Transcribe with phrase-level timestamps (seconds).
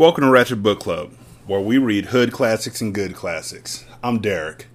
[0.00, 1.12] Welcome to Ratchet Book Club,
[1.46, 3.84] where we read hood classics and good classics.
[4.02, 4.66] I'm Derek.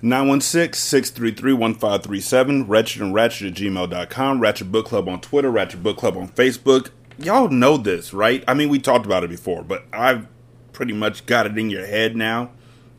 [0.00, 5.98] 916 633 1537, Wretched and Ratchet at gmail.com, Ratchet Book Club on Twitter, Ratchet Book
[5.98, 6.92] Club on Facebook.
[7.18, 8.42] Y'all know this, right?
[8.48, 10.26] I mean, we talked about it before, but I've
[10.72, 12.50] pretty much got it in your head now.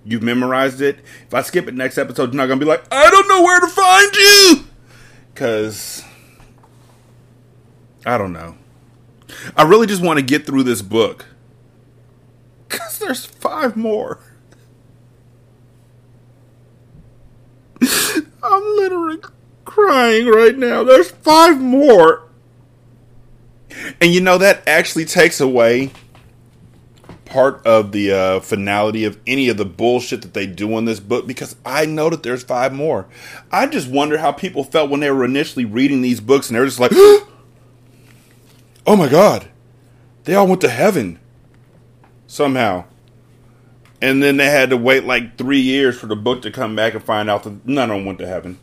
[0.05, 0.99] You've memorized it.
[1.25, 3.41] If I skip it next episode, you're not going to be like, I don't know
[3.41, 4.65] where to find you!
[5.33, 6.03] Because,
[8.05, 8.55] I don't know.
[9.57, 11.25] I really just want to get through this book
[13.01, 14.19] there's five more.
[18.43, 19.19] I'm literally
[19.65, 20.83] crying right now.
[20.83, 22.23] There's five more.
[23.99, 25.91] And you know, that actually takes away
[27.31, 30.99] part of the uh, finality of any of the bullshit that they do in this
[30.99, 33.07] book because I know that there's five more.
[33.51, 36.65] I just wonder how people felt when they were initially reading these books and they're
[36.65, 37.27] just like, oh
[38.85, 39.47] my God,
[40.25, 41.19] they all went to heaven
[42.27, 42.83] somehow.
[44.01, 46.93] And then they had to wait like three years for the book to come back
[46.93, 48.59] and find out that none of them went to heaven.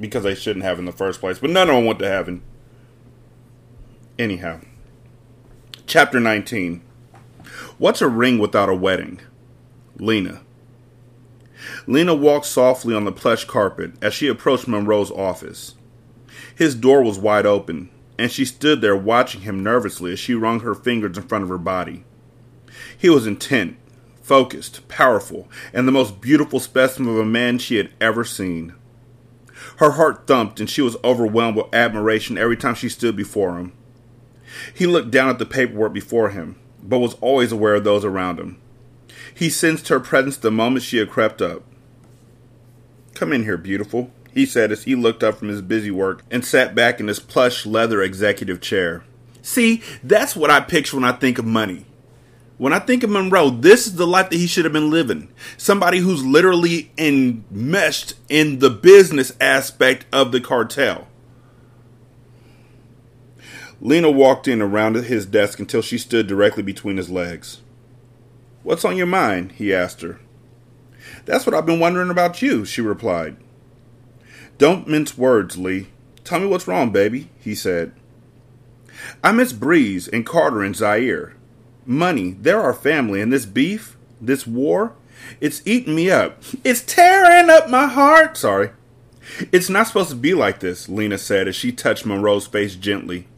[0.00, 1.38] Because they shouldn't have in the first place.
[1.38, 2.42] But none of them went to heaven.
[4.18, 4.60] Anyhow.
[5.86, 6.82] Chapter 19
[7.78, 9.20] What's a ring without a wedding?
[9.98, 10.40] Lena.
[11.86, 15.74] Lena walked softly on the plush carpet as she approached Monroe's office.
[16.54, 20.60] His door was wide open, and she stood there watching him nervously as she wrung
[20.60, 22.04] her fingers in front of her body.
[22.96, 23.76] He was intent,
[24.32, 28.72] focused, powerful, and the most beautiful specimen of a man she had ever seen.
[29.76, 33.74] Her heart thumped, and she was overwhelmed with admiration every time she stood before him.
[34.72, 38.40] He looked down at the paperwork before him, but was always aware of those around
[38.40, 38.58] him.
[39.34, 41.62] He sensed her presence the moment she had crept up.
[43.12, 46.42] Come in here, beautiful, he said as he looked up from his busy work and
[46.42, 49.04] sat back in his plush leather executive chair.
[49.42, 51.84] See, that's what I picture when I think of money.
[52.62, 55.32] When I think of Monroe, this is the life that he should have been living.
[55.56, 61.08] Somebody who's literally enmeshed in the business aspect of the cartel.
[63.80, 67.62] Lena walked in around his desk until she stood directly between his legs.
[68.62, 69.54] What's on your mind?
[69.56, 70.20] he asked her.
[71.24, 73.38] That's what I've been wondering about you, she replied.
[74.58, 75.88] Don't mince words, Lee.
[76.22, 77.92] Tell me what's wrong, baby, he said.
[79.20, 81.34] I miss Breeze and Carter and Zaire
[81.86, 82.36] money.
[82.40, 84.94] They're our family, and this beef, this war,
[85.40, 86.42] it's eating me up.
[86.64, 88.36] It's tearing up my heart.
[88.36, 88.70] Sorry.
[89.52, 93.28] It's not supposed to be like this, Lena said as she touched Monroe's face gently,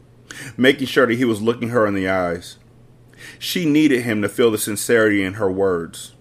[0.57, 2.57] making sure that he was looking her in the eyes.
[3.39, 6.13] She needed him to feel the sincerity in her words.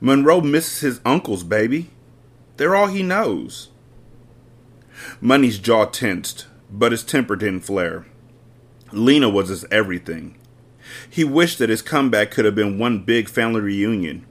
[0.00, 1.90] Monroe misses his uncles, baby.
[2.56, 3.68] They're all he knows.
[5.20, 8.06] Money's jaw tensed, but his temper didn't flare.
[8.92, 10.36] Lena was his everything.
[11.12, 14.24] He wished that his comeback could have been one big family reunion.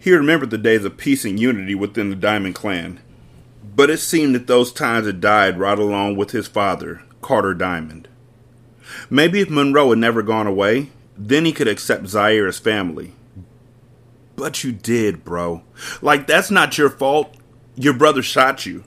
[0.00, 2.98] He remembered the days of peace and unity within the Diamond clan.
[3.76, 8.08] But it seemed that those times had died right along with his father, Carter Diamond.
[9.08, 13.12] Maybe if Monroe had never gone away, then he could accept Zaire as family.
[14.34, 15.62] But you did, bro.
[16.00, 17.36] Like, that's not your fault.
[17.76, 18.82] Your brother shot you.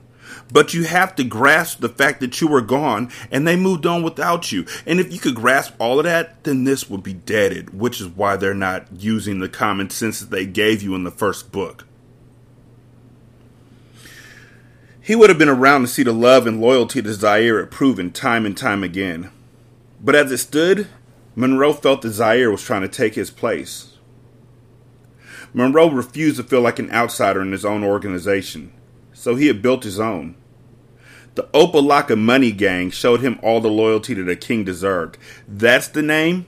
[0.52, 4.02] But you have to grasp the fact that you were gone and they moved on
[4.02, 4.64] without you.
[4.86, 8.08] And if you could grasp all of that, then this would be deaded, which is
[8.08, 11.86] why they're not using the common sense that they gave you in the first book.
[15.00, 18.44] He would have been around to see the love and loyalty that Zaire proven time
[18.44, 19.30] and time again.
[20.00, 20.88] But as it stood,
[21.34, 23.96] Monroe felt that Zaire was trying to take his place.
[25.54, 28.72] Monroe refused to feel like an outsider in his own organization
[29.26, 30.36] so he had built his own.
[31.34, 35.18] The Opa-locka Money Gang showed him all the loyalty that a king deserved.
[35.48, 36.46] That's the name.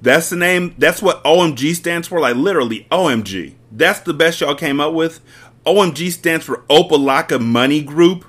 [0.00, 0.74] That's the name.
[0.78, 2.18] That's what OMG stands for.
[2.18, 3.56] Like literally OMG.
[3.70, 5.20] That's the best y'all came up with.
[5.66, 8.24] OMG stands for Opa-locka Money Group.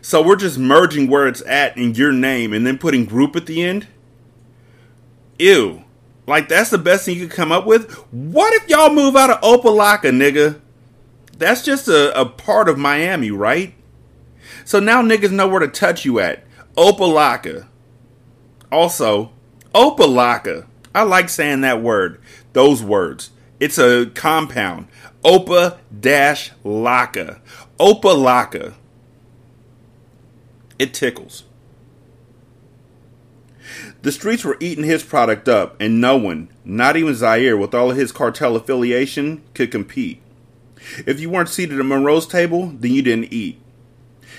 [0.00, 3.44] So we're just merging where it's at in your name and then putting group at
[3.44, 3.88] the end.
[5.38, 5.84] Ew.
[6.26, 7.92] Like that's the best thing you could come up with.
[8.10, 10.62] What if y'all move out of Opa-locka, nigga?
[11.38, 13.74] That's just a, a part of Miami, right?
[14.64, 16.44] So now niggas know where to touch you at.
[16.76, 17.66] Opa-locka.
[18.70, 19.32] Also,
[19.74, 20.66] Opa-locka.
[20.94, 22.20] I like saying that word.
[22.52, 23.30] Those words.
[23.58, 24.88] It's a compound.
[25.24, 27.40] Opa dash laka.
[27.78, 28.74] Opa-locka.
[30.78, 31.44] It tickles.
[34.02, 37.90] The streets were eating his product up, and no one, not even Zaire, with all
[37.90, 40.20] of his cartel affiliation, could compete.
[41.06, 43.60] If you weren't seated at Monroe's table, then you didn't eat.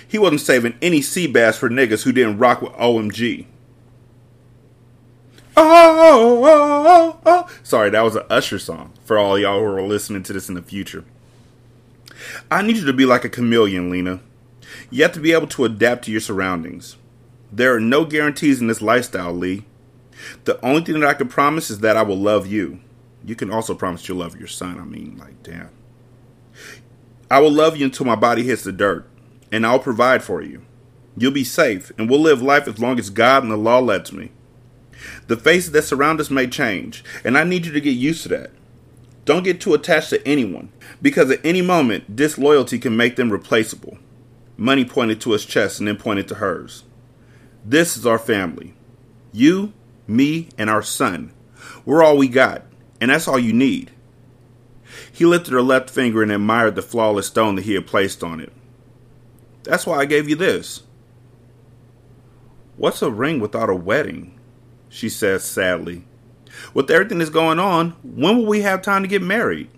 [0.08, 3.48] He wasn't saving any sea bass for niggas who didn't rock with OMG.
[5.58, 7.50] Oh oh, oh, oh, oh, oh.
[7.64, 10.56] Sorry, that was an Usher song for all y'all who are listening to this in
[10.56, 11.06] the future.
[12.52, 14.20] I need you to be like a chameleon, Lena.
[14.90, 16.98] You have to be able to adapt to your surroundings.
[17.52, 19.66] There are no guarantees in this lifestyle, Lee.
[20.44, 22.80] The only thing that I can promise is that I will love you.
[23.24, 24.80] You can also promise you'll love your son.
[24.80, 25.70] I mean, like, damn.
[27.36, 29.06] I will love you until my body hits the dirt,
[29.52, 30.62] and I'll provide for you.
[31.18, 34.14] You'll be safe, and we'll live life as long as God and the law lets
[34.14, 34.32] me.
[35.28, 38.30] The faces that surround us may change, and I need you to get used to
[38.30, 38.52] that.
[39.26, 40.72] Don't get too attached to anyone,
[41.02, 43.98] because at any moment, disloyalty can make them replaceable.
[44.56, 46.86] Money pointed to his chest and then pointed to hers.
[47.66, 48.76] This is our family.
[49.34, 49.74] You,
[50.08, 51.34] me, and our son.
[51.84, 52.62] We're all we got,
[53.02, 53.92] and that's all you need.
[55.16, 58.42] He lifted her left finger and admired the flawless stone that he had placed on
[58.42, 58.52] it.
[59.64, 60.84] That's why I gave you this.
[62.76, 64.38] What's a ring without a wedding?
[64.90, 66.04] She says sadly.
[66.74, 69.70] With everything that's going on, when will we have time to get married?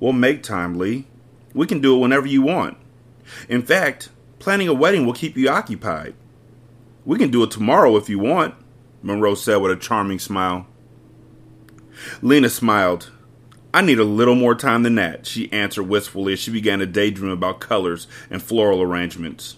[0.00, 1.06] We'll make time, Lee.
[1.54, 2.78] We can do it whenever you want.
[3.48, 4.08] In fact,
[4.40, 6.14] planning a wedding will keep you occupied.
[7.04, 8.56] We can do it tomorrow if you want,
[9.00, 10.66] Monroe said with a charming smile.
[12.20, 13.12] Lena smiled.
[13.74, 16.86] I need a little more time than that, she answered wistfully as she began to
[16.86, 19.56] daydream about colors and floral arrangements.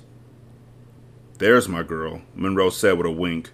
[1.38, 3.50] There's my girl, Monroe said with a wink.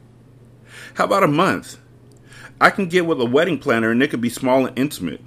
[0.94, 1.78] How about a month?
[2.60, 5.20] I can get with a wedding planner and it could be small and intimate.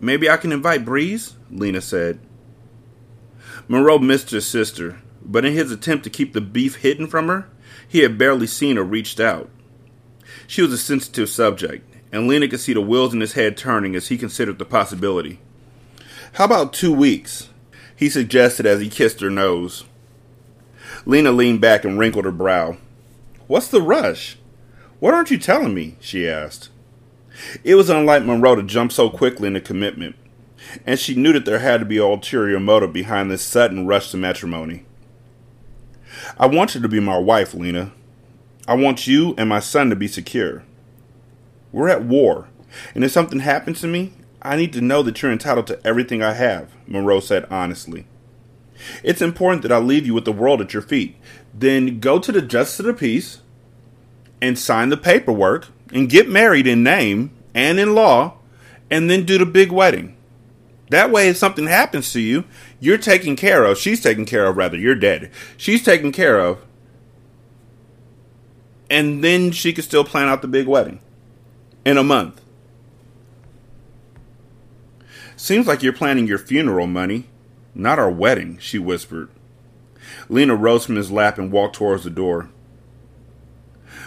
[0.00, 2.20] Maybe I can invite Breeze, Lena said.
[3.66, 7.48] Monroe missed his sister, but in his attempt to keep the beef hidden from her,
[7.86, 9.50] he had barely seen or reached out.
[10.46, 13.94] She was a sensitive subject, and Lena could see the wheels in his head turning
[13.94, 15.38] as he considered the possibility.
[16.34, 17.48] How about two weeks?
[17.94, 19.84] He suggested as he kissed her nose.
[21.04, 22.76] Lena leaned back and wrinkled her brow.
[23.46, 24.38] What's the rush?
[25.00, 25.96] What aren't you telling me?
[26.00, 26.70] she asked.
[27.62, 30.16] It was unlike Monroe to jump so quickly into commitment,
[30.84, 34.10] and she knew that there had to be an ulterior motive behind this sudden rush
[34.10, 34.84] to matrimony.
[36.38, 37.92] I want you to be my wife, Lena.
[38.66, 40.64] I want you and my son to be secure.
[41.72, 42.48] We're at war,
[42.94, 46.22] and if something happens to me, I need to know that you're entitled to everything
[46.22, 48.06] I have, Monroe said honestly.
[49.02, 51.16] It's important that I leave you with the world at your feet.
[51.52, 53.40] Then go to the justice of the peace
[54.40, 58.34] and sign the paperwork and get married in name and in law
[58.90, 60.16] and then do the big wedding.
[60.90, 62.44] That way, if something happens to you,
[62.80, 63.76] you're taken care of.
[63.76, 64.78] She's taken care of, rather.
[64.78, 65.30] You're dead.
[65.56, 66.64] She's taken care of.
[68.88, 71.00] And then she could still plan out the big wedding
[71.84, 72.40] in a month.
[75.36, 77.26] Seems like you're planning your funeral, Money,
[77.74, 79.30] not our wedding, she whispered.
[80.28, 82.50] Lena rose from his lap and walked towards the door.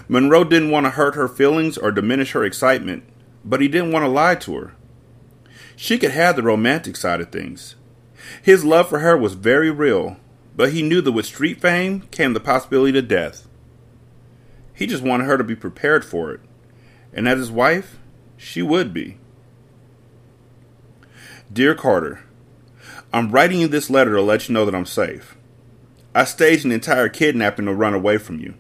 [0.08, 3.04] Monroe didn't want to hurt her feelings or diminish her excitement,
[3.46, 4.74] but he didn't want to lie to her.
[5.76, 7.76] She could have the romantic side of things.
[8.42, 10.18] His love for her was very real,
[10.56, 13.48] but he knew that with street fame came the possibility of death.
[14.74, 16.42] He just wanted her to be prepared for it,
[17.14, 17.98] and as his wife,
[18.38, 19.18] she would be.
[21.52, 22.22] Dear Carter,
[23.14, 25.36] I'm writing you this letter to let you know that I'm safe.
[26.16, 28.54] I staged an entire kidnapping to run away from you.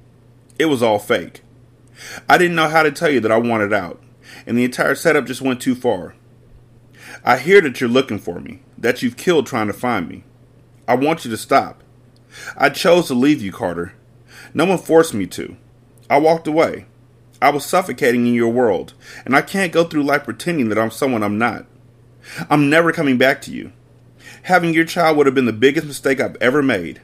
[0.60, 1.42] It was all fake.
[2.28, 4.02] I didn't know how to tell you that I wanted out,
[4.46, 6.16] and the entire setup just went too far.
[7.24, 10.24] I hear that you're looking for me, that you've killed trying to find me.
[10.88, 11.84] I want you to stop.
[12.58, 13.94] I chose to leave you, Carter.
[14.54, 15.56] No one forced me to.
[16.10, 16.86] I walked away.
[17.42, 18.94] I was suffocating in your world,
[19.26, 21.66] and I can't go through life pretending that I'm someone I'm not.
[22.50, 23.72] I'm never coming back to you.
[24.44, 27.02] Having your child would have been the biggest mistake I've ever made.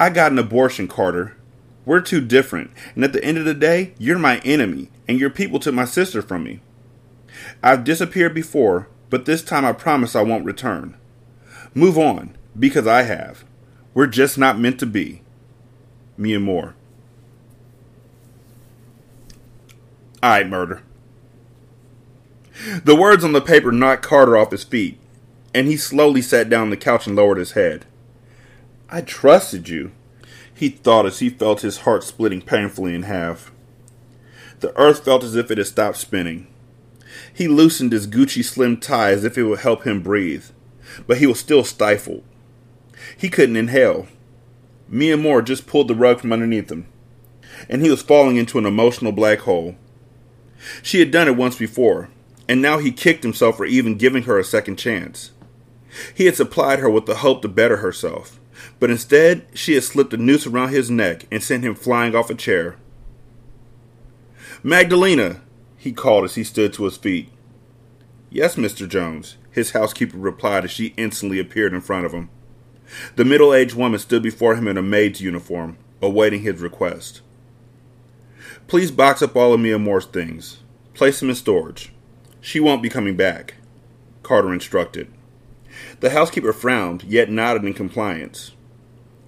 [0.00, 1.36] I got an abortion, Carter.
[1.84, 5.30] We're too different, and at the end of the day, you're my enemy, and your
[5.30, 6.60] people took my sister from me.
[7.62, 10.96] I've disappeared before, but this time I promise I won't return.
[11.74, 13.44] Move on, because I have.
[13.94, 15.22] We're just not meant to be.
[16.16, 16.74] Mia Moore.
[20.26, 20.82] Alright, murder.
[22.82, 24.98] The words on the paper knocked Carter off his feet,
[25.54, 27.84] and he slowly sat down on the couch and lowered his head.
[28.90, 29.92] I trusted you,
[30.52, 33.52] he thought as he felt his heart splitting painfully in half.
[34.58, 36.48] The earth felt as if it had stopped spinning.
[37.32, 40.46] He loosened his Gucci slim tie as if it would help him breathe,
[41.06, 42.24] but he was still stifled.
[43.16, 44.08] He couldn't inhale.
[44.88, 46.88] Mia Moore just pulled the rug from underneath him,
[47.68, 49.76] and he was falling into an emotional black hole.
[50.82, 52.08] She had done it once before,
[52.48, 55.32] and now he kicked himself for even giving her a second chance.
[56.14, 58.38] He had supplied her with the hope to better herself,
[58.78, 62.30] but instead she had slipped a noose around his neck and sent him flying off
[62.30, 62.76] a chair.
[64.62, 65.42] Magdalena,
[65.76, 67.30] he called as he stood to his feet.
[68.30, 68.88] Yes, Mr.
[68.88, 72.28] Jones, his housekeeper replied as she instantly appeared in front of him.
[73.16, 77.20] The middle aged woman stood before him in a maid's uniform, awaiting his request.
[78.66, 80.62] Please box up all of Mia Moore's things.
[80.94, 81.92] Place them in storage.
[82.40, 83.54] She won't be coming back,
[84.22, 85.12] Carter instructed.
[86.00, 88.52] The housekeeper frowned, yet nodded in compliance.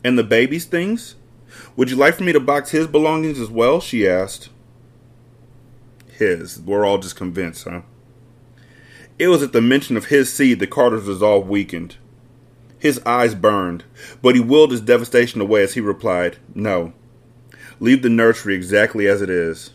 [0.03, 1.17] And the baby's things?
[1.77, 3.81] Would you like for me to box his belongings as well?
[3.81, 4.51] she asked.
[6.11, 6.61] His.
[6.61, 7.83] We're all just convinced, huh?
[9.19, 11.97] It was at the mention of his seed that Carter's resolve weakened.
[12.79, 13.85] His eyes burned,
[14.23, 16.93] but he willed his devastation away as he replied, No.
[17.81, 19.71] Leave the nursery exactly as it is.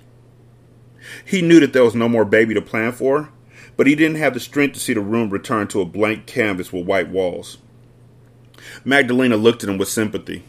[1.26, 3.30] He knew that there was no more baby to plan for,
[3.76, 6.72] but he didn't have the strength to see the room return to a blank canvas
[6.72, 7.58] with white walls.
[8.86, 10.44] Magdalena looked at him with sympathy.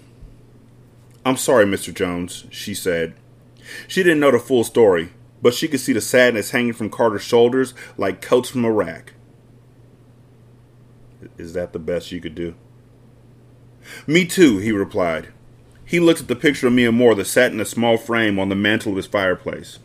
[1.25, 1.93] I'm sorry, Mr.
[1.93, 3.15] Jones, she said.
[3.89, 7.23] She didn't know the full story, but she could see the sadness hanging from Carter's
[7.23, 9.15] shoulders like coats from a rack.
[11.39, 12.55] Is that the best you could do?
[14.07, 15.29] Me too, he replied.
[15.95, 18.49] He looked at the picture of Mia Moore that sat in a small frame on
[18.49, 19.79] the mantel of his fireplace.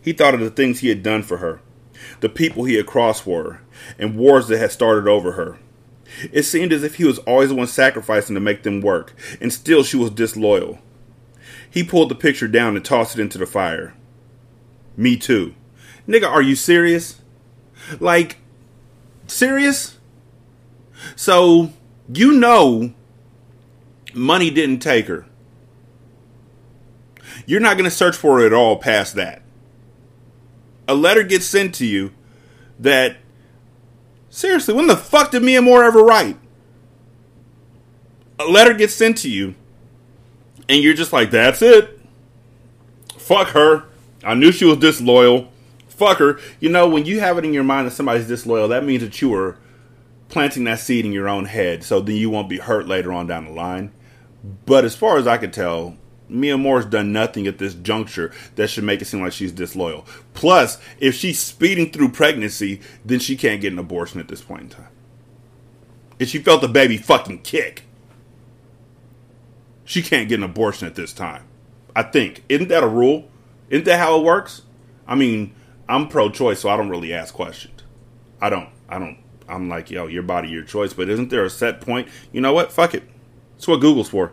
[0.00, 1.60] He thought of the things he had done for her,
[2.20, 3.60] the people he had crossed for her,
[3.98, 5.58] and wars that had started over her.
[6.32, 9.52] It seemed as if he was always the one sacrificing to make them work, and
[9.52, 10.78] still she was disloyal.
[11.68, 13.92] He pulled the picture down and tossed it into the fire.
[14.96, 15.54] Me too.
[16.08, 17.20] Nigga, are you serious?
[18.00, 18.38] Like,
[19.26, 19.98] serious?
[21.16, 21.74] So,
[22.08, 22.94] you know
[24.14, 25.26] money didn't take her.
[27.46, 29.42] You're not going to search for it at all past that.
[30.88, 32.12] A letter gets sent to you
[32.78, 33.16] that,
[34.30, 36.38] seriously, when the fuck did Mia Moore ever write?
[38.38, 39.54] A letter gets sent to you,
[40.68, 42.00] and you're just like, that's it.
[43.16, 43.84] Fuck her.
[44.22, 45.50] I knew she was disloyal.
[45.88, 46.38] Fuck her.
[46.60, 49.20] You know, when you have it in your mind that somebody's disloyal, that means that
[49.20, 49.56] you were
[50.28, 53.26] planting that seed in your own head so then you won't be hurt later on
[53.26, 53.92] down the line.
[54.64, 55.96] But as far as I can tell,
[56.28, 60.06] Mia Moore's done nothing at this juncture that should make it seem like she's disloyal.
[60.34, 64.62] Plus, if she's speeding through pregnancy, then she can't get an abortion at this point
[64.62, 64.88] in time.
[66.18, 67.84] If she felt the baby fucking kick,
[69.84, 71.44] she can't get an abortion at this time.
[71.94, 72.44] I think.
[72.48, 73.28] Isn't that a rule?
[73.70, 74.62] Isn't that how it works?
[75.06, 75.54] I mean,
[75.88, 77.82] I'm pro choice, so I don't really ask questions.
[78.40, 78.68] I don't.
[78.88, 79.18] I don't.
[79.48, 80.92] I'm like, yo, your body, your choice.
[80.92, 82.08] But isn't there a set point?
[82.32, 82.72] You know what?
[82.72, 83.04] Fuck it.
[83.56, 84.32] That's what Google's for.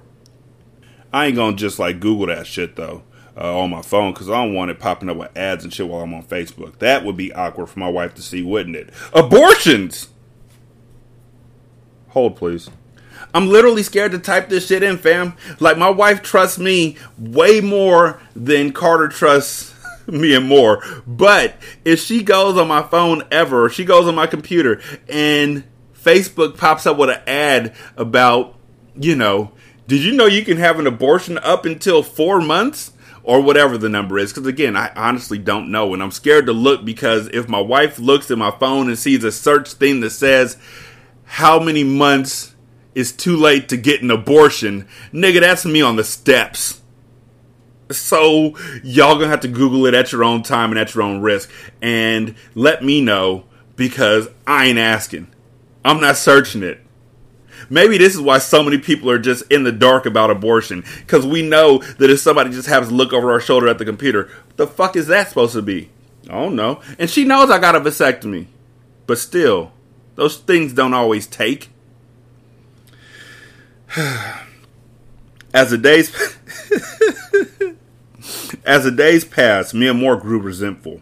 [1.11, 3.03] I ain't gonna just like Google that shit though
[3.37, 5.87] uh, on my phone because I don't want it popping up with ads and shit
[5.87, 6.79] while I'm on Facebook.
[6.79, 8.89] That would be awkward for my wife to see, wouldn't it?
[9.13, 10.09] Abortions!
[12.09, 12.69] Hold, please.
[13.33, 15.35] I'm literally scared to type this shit in, fam.
[15.59, 19.73] Like, my wife trusts me way more than Carter trusts
[20.07, 20.83] me and more.
[21.07, 25.63] But if she goes on my phone ever, she goes on my computer, and
[25.95, 28.55] Facebook pops up with an ad about,
[28.95, 29.51] you know,
[29.87, 32.91] did you know you can have an abortion up until four months?
[33.25, 34.33] Or whatever the number is.
[34.33, 35.93] Because again, I honestly don't know.
[35.93, 39.23] And I'm scared to look because if my wife looks at my phone and sees
[39.23, 40.57] a search thing that says,
[41.23, 42.53] how many months
[42.95, 46.81] is too late to get an abortion, nigga, that's me on the steps.
[47.91, 51.21] So y'all gonna have to Google it at your own time and at your own
[51.21, 51.49] risk.
[51.81, 53.45] And let me know
[53.77, 55.27] because I ain't asking.
[55.85, 56.82] I'm not searching it.
[57.69, 60.83] Maybe this is why so many people are just in the dark about abortion.
[60.99, 63.85] Because we know that if somebody just happens to look over our shoulder at the
[63.85, 65.89] computer, the fuck is that supposed to be?
[66.29, 66.81] I don't know.
[66.97, 68.47] And she knows I got a vasectomy.
[69.05, 69.73] But still,
[70.15, 71.69] those things don't always take.
[75.53, 76.11] As the days
[78.65, 81.01] as the days passed, Mia Moore grew resentful.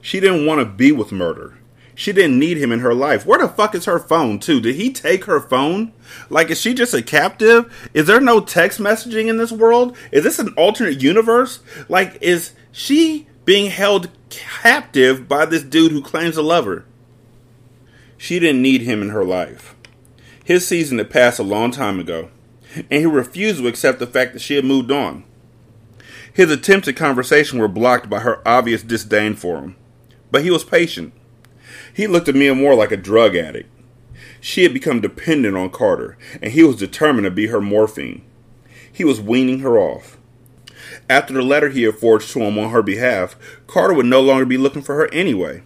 [0.00, 1.58] She didn't want to be with murder.
[1.94, 3.26] She didn't need him in her life.
[3.26, 4.60] Where the fuck is her phone, too?
[4.60, 5.92] Did he take her phone?
[6.30, 7.90] Like, is she just a captive?
[7.92, 9.96] Is there no text messaging in this world?
[10.10, 11.60] Is this an alternate universe?
[11.88, 16.86] Like, is she being held captive by this dude who claims to love her?
[18.16, 19.74] She didn't need him in her life.
[20.44, 22.30] His season had passed a long time ago,
[22.74, 25.24] and he refused to accept the fact that she had moved on.
[26.32, 29.76] His attempts at conversation were blocked by her obvious disdain for him,
[30.30, 31.12] but he was patient.
[31.94, 33.68] He looked at Mia Moore like a drug addict.
[34.40, 38.22] She had become dependent on Carter, and he was determined to be her morphine.
[38.90, 40.18] He was weaning her off.
[41.08, 44.44] After the letter he had forged to him on her behalf, Carter would no longer
[44.44, 45.62] be looking for her anyway.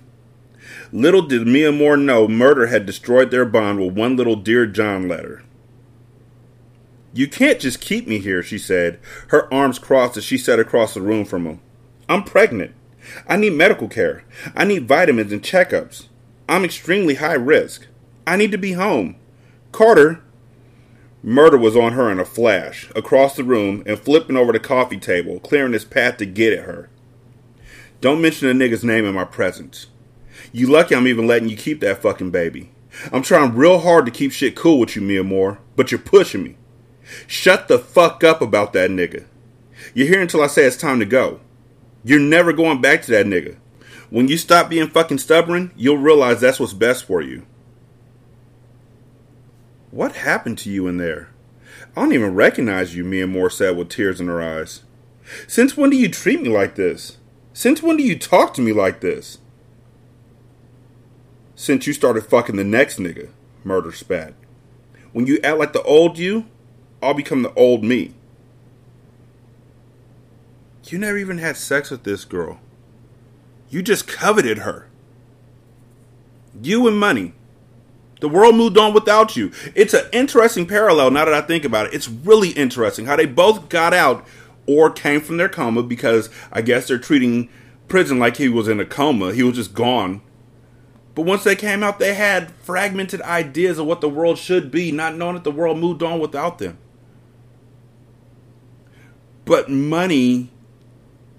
[0.93, 5.09] Little did Mia Moore know murder had destroyed their bond with one little Dear John
[5.09, 5.43] letter.
[7.13, 10.95] You can't just keep me here, she said, her arms crossed as she sat across
[10.95, 11.61] the room from him.
[12.09, 12.75] I'm pregnant.
[13.27, 14.25] I need medical care.
[14.55, 16.09] I need vitamins and checkups.
[16.49, 17.87] I'm extremely high risk.
[18.27, 19.17] I need to be home.
[19.73, 20.23] Carter.
[21.23, 24.99] Murder was on her in a flash, across the room, and flipping over the coffee
[24.99, 26.89] table, clearing his path to get at her.
[28.01, 29.87] Don't mention a nigga's name in my presence.
[30.53, 32.71] You lucky I'm even letting you keep that fucking baby.
[33.13, 36.45] I'm trying real hard to keep shit cool with you, Mia Moore, but you're pushing
[36.45, 36.57] me.
[37.27, 39.25] Shut the fuck up about that nigga.
[39.95, 41.41] You're here until I say it's time to go.
[42.05, 43.57] You're never going back to that nigga.
[44.09, 47.45] When you stop being fucking stubborn, you'll realize that's what's best for you.
[49.91, 51.31] What happened to you in there?
[51.97, 54.83] I don't even recognize you, Mia Moore said with tears in her eyes.
[55.49, 57.19] Since when do you treat me like this?
[57.53, 59.39] Since when do you talk to me like this?
[61.55, 63.31] Since you started fucking the next nigga,
[63.65, 64.35] Murder spat.
[65.13, 66.47] When you act like the old you,
[67.03, 68.15] I'll become the old me.
[70.85, 72.61] You never even had sex with this girl.
[73.69, 74.89] You just coveted her.
[76.63, 77.35] You and money.
[78.21, 79.53] The world moved on without you.
[79.75, 81.95] It's an interesting parallel now that I think about it.
[81.95, 84.27] It's really interesting how they both got out
[84.67, 87.49] or came from their coma because I guess they're treating
[87.89, 89.35] prison like he was in a coma.
[89.35, 90.23] He was just gone.
[91.15, 94.93] But once they came out, they had fragmented ideas of what the world should be,
[94.93, 96.79] not knowing that the world moved on without them.
[99.45, 100.51] But money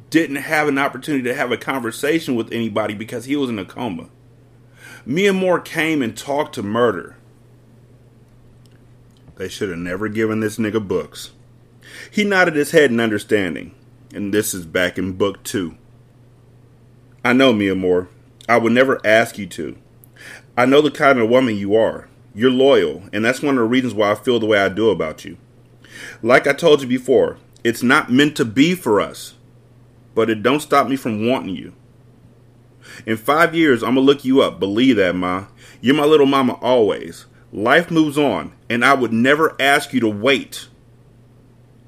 [0.10, 3.66] didn't have an opportunity to have a conversation with anybody because he was in a
[3.66, 4.10] coma.
[5.06, 7.16] Mia Moore came and talked to Murder.
[9.36, 11.32] They should have never given this nigga books.
[12.12, 13.74] He nodded his head in understanding,
[14.14, 15.78] and this is back in book two.
[17.24, 18.10] I know, Mia Moore.
[18.50, 19.78] I would never ask you to.
[20.58, 22.08] I know the kind of woman you are.
[22.34, 24.90] You're loyal, and that's one of the reasons why I feel the way I do
[24.90, 25.38] about you.
[26.22, 29.36] Like I told you before, it's not meant to be for us
[30.18, 31.74] but it don't stop me from wanting you.
[33.06, 34.60] In five years, I'm gonna look you up.
[34.60, 35.46] Believe that, Ma.
[35.80, 37.28] You're my little mama always.
[37.54, 40.70] Life moves on, and I would never ask you to wait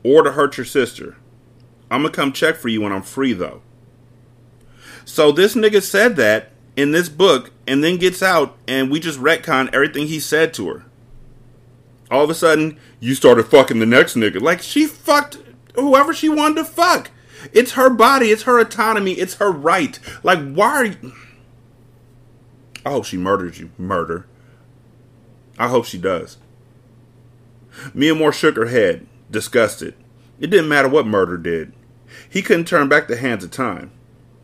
[0.04, 1.18] or to hurt your sister.
[1.90, 3.64] I'm gonna come check for you when I'm free, though.
[5.06, 9.20] So this nigga said that in this book, and then gets out, and we just
[9.20, 10.86] retcon everything he said to her.
[12.12, 14.40] All of a sudden, you started fucking the next nigga.
[14.40, 15.40] Like she fucked
[15.74, 17.10] whoever she wanted to fuck.
[17.54, 20.00] It's her body, it's her autonomy, it's her right.
[20.24, 21.14] Like, why are you.
[22.86, 23.72] I hope she murders you.
[23.78, 24.26] Murder.
[25.58, 26.38] I hope she does.
[27.94, 29.94] Mia Moore shook her head, disgusted.
[30.40, 31.74] It didn't matter what murder did.
[32.30, 33.92] He couldn't turn back the hands of time.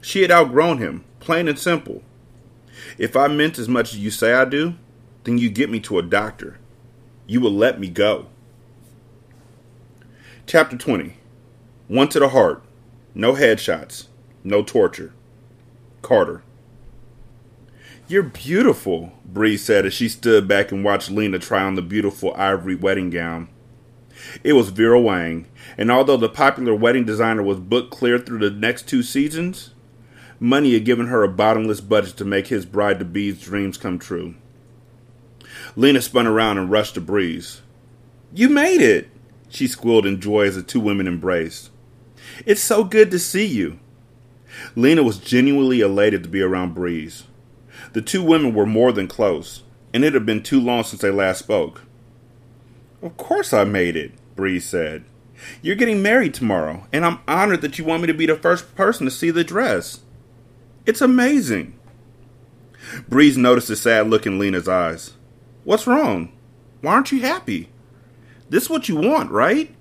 [0.01, 2.03] She had outgrown him, plain and simple.
[2.97, 4.75] If I meant as much as you say I do,
[5.23, 6.59] then you get me to a doctor.
[7.25, 8.27] You will let me go.
[10.45, 11.17] Chapter 20
[11.87, 12.64] One to the Heart
[13.15, 14.07] no headshots.
[14.43, 15.13] No torture.
[16.01, 16.43] Carter.
[18.07, 22.33] You're beautiful, Bree said as she stood back and watched Lena try on the beautiful
[22.35, 23.47] ivory wedding gown.
[24.43, 25.47] It was Vera Wang,
[25.77, 29.71] and although the popular wedding designer was booked clear through the next two seasons,
[30.39, 33.97] money had given her a bottomless budget to make his bride to be's dreams come
[33.97, 34.35] true.
[35.75, 37.61] Lena spun around and rushed to Breeze.
[38.33, 39.09] You made it!
[39.49, 41.71] She squealed in joy as the two women embraced.
[42.45, 43.79] It's so good to see you.
[44.75, 47.23] Lena was genuinely elated to be around Breeze.
[47.93, 51.11] The two women were more than close, and it had been too long since they
[51.11, 51.83] last spoke.
[53.01, 55.05] Of course I made it, Breeze said.
[55.61, 58.75] You're getting married tomorrow, and I'm honored that you want me to be the first
[58.75, 60.01] person to see the dress.
[60.85, 61.77] It's amazing.
[63.07, 65.13] Breeze noticed a sad look in Lena's eyes.
[65.63, 66.31] What's wrong?
[66.81, 67.69] Why aren't you happy?
[68.49, 69.74] This is what you want, right?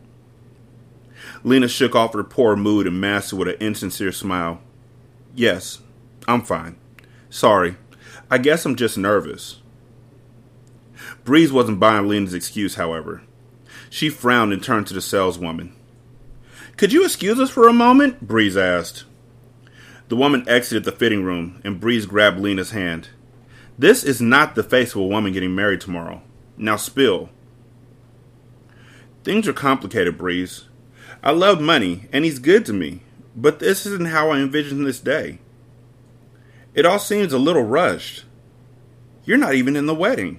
[1.44, 4.60] Lena shook off her poor mood and masked it with an insincere smile.
[5.34, 5.80] Yes,
[6.26, 6.76] I'm fine.
[7.28, 7.76] Sorry.
[8.30, 9.60] I guess I'm just nervous.
[11.24, 13.22] Breeze wasn't buying Lena's excuse, however.
[13.90, 15.74] She frowned and turned to the saleswoman.
[16.76, 18.26] Could you excuse us for a moment?
[18.26, 19.04] Breeze asked.
[20.08, 23.10] The woman exited the fitting room, and Breeze grabbed Lena's hand.
[23.78, 26.22] This is not the face of a woman getting married tomorrow.
[26.56, 27.30] Now spill.
[29.24, 30.64] Things are complicated, Breeze.
[31.24, 33.00] I love money, and he's good to me,
[33.34, 35.38] but this isn't how I envisioned this day.
[36.74, 38.24] It all seems a little rushed.
[39.24, 40.38] You're not even in the wedding.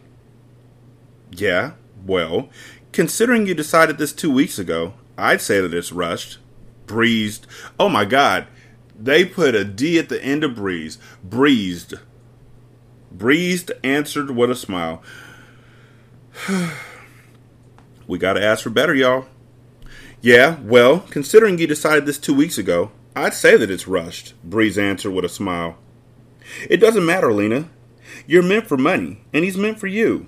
[1.31, 1.71] Yeah,
[2.05, 2.49] well,
[2.91, 6.37] considering you decided this two weeks ago, I'd say that it's rushed.
[6.85, 7.47] Breezed.
[7.79, 8.45] Oh my god.
[8.95, 10.99] They put a D at the end of breeze.
[11.23, 11.95] Breezed.
[13.11, 15.01] Breezed answered with a smile.
[18.07, 19.25] we gotta ask for better, y'all.
[20.25, 24.75] Yeah, well, considering you decided this two weeks ago, I'd say that it's rushed, Breeze
[24.75, 25.77] answered with a smile.
[26.67, 27.69] It doesn't matter, Lena.
[28.25, 30.25] You're meant for money, and he's meant for you.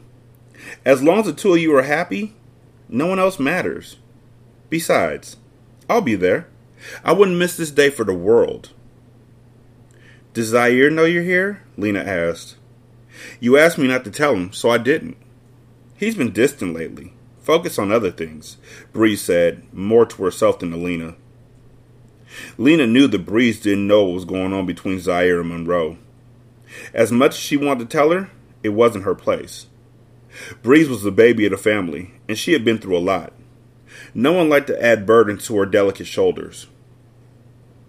[0.86, 2.36] As long as the two of you are happy,
[2.88, 3.98] no one else matters.
[4.70, 5.38] Besides,
[5.90, 6.48] I'll be there.
[7.04, 8.74] I wouldn't miss this day for the world.
[10.36, 11.64] Does Zaire know you're here?
[11.76, 12.56] Lena asked.
[13.40, 15.18] You asked me not to tell him, so I didn't.
[15.96, 17.14] He's been distant lately.
[17.48, 18.58] Focus on other things,
[18.92, 21.16] Breeze said, more to herself than to Lena.
[22.58, 25.98] Lena knew that Breeze didn't know what was going on between Zaire and Monroe.
[26.94, 28.30] As much as she wanted to tell her,
[28.64, 29.68] it wasn't her place.
[30.62, 33.32] Breeze was the baby of the family, and she had been through a lot.
[34.14, 36.68] No one liked to add burdens to her delicate shoulders.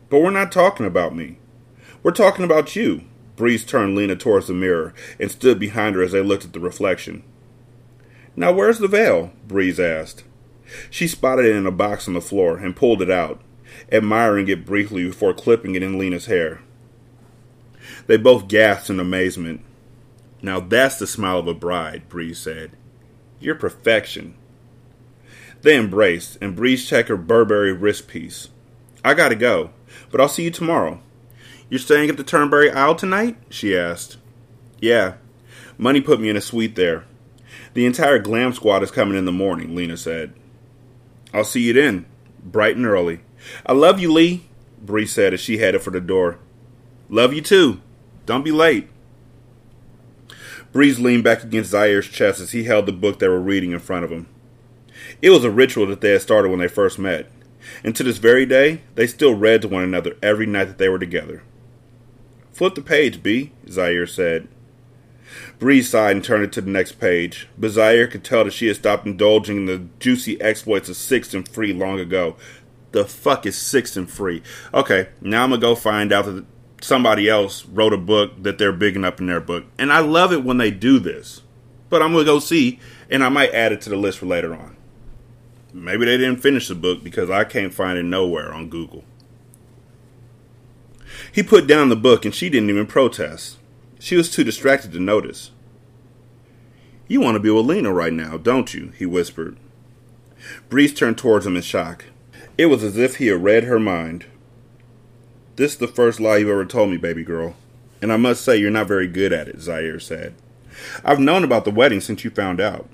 [0.08, 1.38] But we're not talking about me.
[2.04, 3.02] We're talking about you.
[3.34, 6.60] Breeze turned Lena towards the mirror and stood behind her as they looked at the
[6.60, 7.24] reflection.
[8.38, 9.32] Now, where's the veil?
[9.48, 10.22] Breeze asked.
[10.90, 13.40] She spotted it in a box on the floor and pulled it out,
[13.90, 16.60] admiring it briefly before clipping it in Lena's hair.
[18.06, 19.62] They both gasped in amazement.
[20.40, 22.76] Now that's the smile of a bride, Breeze said.
[23.40, 24.36] You're perfection.
[25.62, 28.50] They embraced, and Breeze checked her Burberry wrist piece.
[29.04, 29.70] I gotta go,
[30.12, 31.00] but I'll see you tomorrow.
[31.68, 33.36] You're staying at the Turnberry Isle tonight?
[33.50, 34.16] she asked.
[34.78, 35.14] Yeah.
[35.76, 37.04] Money put me in a suite there.
[37.78, 40.34] The entire glam squad is coming in the morning, Lena said.
[41.32, 42.06] I'll see you then,
[42.42, 43.20] bright and early.
[43.64, 44.48] I love you, Lee,
[44.82, 46.40] Bree said as she headed for the door.
[47.08, 47.80] Love you too.
[48.26, 48.88] Don't be late.
[50.72, 53.78] Breeze leaned back against Zaire's chest as he held the book they were reading in
[53.78, 54.26] front of him.
[55.22, 57.30] It was a ritual that they had started when they first met,
[57.84, 60.88] and to this very day, they still read to one another every night that they
[60.88, 61.44] were together.
[62.50, 64.48] Flip the page, B, Zaire said.
[65.58, 68.68] Breeze sighed and turned it to the next page, but Zaire could tell that she
[68.68, 72.36] had stopped indulging in the juicy exploits of Six and Free long ago.
[72.92, 74.42] The fuck is Six and Free?
[74.72, 76.44] Okay, now I'm gonna go find out that
[76.80, 79.64] somebody else wrote a book that they're bigging up in their book.
[79.78, 81.42] And I love it when they do this.
[81.90, 82.78] But I'm to go see,
[83.10, 84.76] and I might add it to the list for later on.
[85.72, 89.04] Maybe they didn't finish the book because I can't find it nowhere on Google.
[91.32, 93.57] He put down the book and she didn't even protest.
[93.98, 95.50] She was too distracted to notice.
[97.08, 98.92] You want to be with Lena right now, don't you?
[98.96, 99.56] he whispered.
[100.68, 102.04] Breeze turned towards him in shock.
[102.56, 104.26] It was as if he had read her mind.
[105.56, 107.56] This is the first lie you've ever told me, baby girl.
[108.00, 110.34] And I must say, you're not very good at it, Zaire said.
[111.04, 112.88] I've known about the wedding since you found out.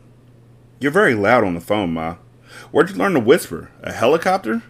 [0.81, 2.17] You're very loud on the phone, Ma.
[2.71, 3.71] Where'd you learn to whisper?
[3.83, 4.63] A helicopter?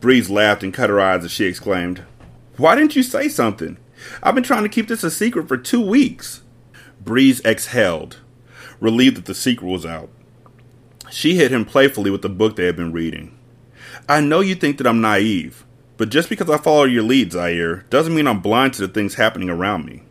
[0.00, 2.04] Breeze laughed and cut her eyes as she exclaimed,
[2.56, 3.78] Why didn't you say something?
[4.22, 6.42] I've been trying to keep this a secret for two weeks.
[7.00, 8.18] Breeze exhaled,
[8.80, 10.08] relieved that the secret was out.
[11.10, 13.36] She hit him playfully with the book they had been reading.
[14.08, 15.64] I know you think that I'm naive,
[15.96, 19.14] but just because I follow your lead, Zaire, doesn't mean I'm blind to the things
[19.14, 20.02] happening around me.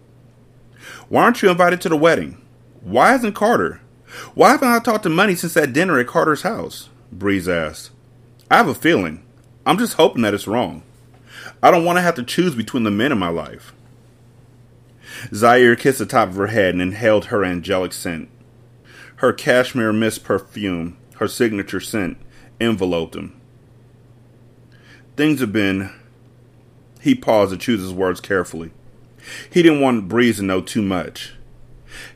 [1.10, 2.42] Why aren't you invited to the wedding?
[2.82, 3.82] Why isn't Carter?
[4.34, 6.90] Why haven't I talked to Money since that dinner at Carter's house?
[7.12, 7.92] Breeze asked.
[8.50, 9.24] I have a feeling.
[9.66, 10.84] I'm just hoping that it's wrong.
[11.62, 13.74] I don't want to have to choose between the men in my life.
[15.34, 18.30] Zaire kissed the top of her head and inhaled her angelic scent.
[19.18, 22.18] Her cashmere mist perfume, her signature scent,
[22.60, 23.40] enveloped him.
[25.16, 25.92] Things have been.
[27.02, 28.72] He paused to choose his words carefully.
[29.50, 31.34] He didn't want Breeze to know too much.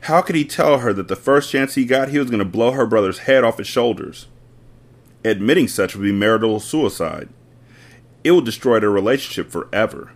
[0.02, 2.44] How could he tell her that the first chance he got, he was going to
[2.44, 4.26] blow her brother's head off his shoulders?
[5.24, 7.28] Admitting such would be marital suicide.
[8.22, 10.12] It would destroy their relationship forever.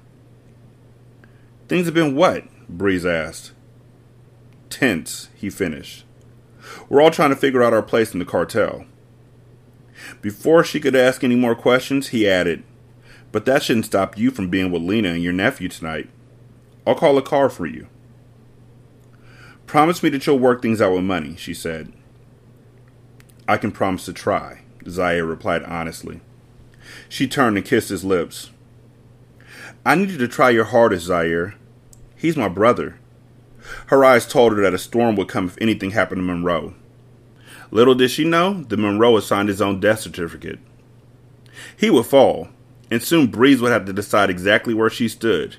[1.69, 2.45] Things have been what?
[2.69, 3.53] Breeze asked.
[4.71, 6.05] Tense, he finished.
[6.89, 8.87] We're all trying to figure out our place in the cartel.
[10.21, 12.65] Before she could ask any more questions, he added,
[13.33, 16.09] But that shouldn't stop you from being with Lena and your nephew tonight.
[16.87, 17.89] I'll call a car for you.
[19.67, 21.93] Promise me that you'll work things out with money, she said.
[23.49, 26.21] I can promise to try, Zaire replied honestly.
[27.09, 28.51] She turned and kissed his lips.
[29.85, 31.55] I need you to try your hardest, Zaire.
[32.25, 32.97] He's my brother.
[33.89, 36.73] Her eyes told her that a storm would come if anything happened to Monroe.
[37.71, 40.59] Little did she know that Monroe had signed his own death certificate.
[41.77, 42.49] He would fall,
[42.91, 45.57] and soon Breeze would have to decide exactly where she stood.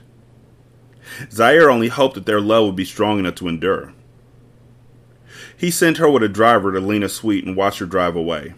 [1.30, 3.93] Zaire only hoped that their love would be strong enough to endure.
[5.56, 8.56] He sent her with a driver to Lena's suite and watched her drive away.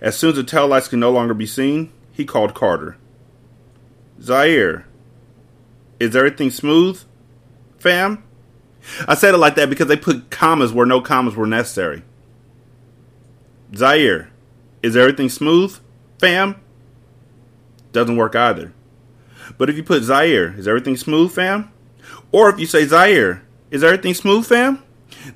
[0.00, 2.96] As soon as the tail lights could no longer be seen, he called Carter.
[4.20, 4.88] Zaire,
[6.04, 7.02] is everything smooth,
[7.78, 8.22] fam?
[9.08, 12.02] I said it like that because they put commas where no commas were necessary.
[13.74, 14.30] Zaire,
[14.82, 15.78] is everything smooth,
[16.18, 16.56] fam?
[17.92, 18.72] Doesn't work either.
[19.56, 21.70] But if you put Zaire, is everything smooth, fam?
[22.30, 24.82] Or if you say Zaire, is everything smooth, fam?